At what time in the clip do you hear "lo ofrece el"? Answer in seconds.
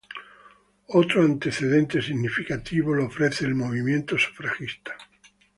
2.95-3.53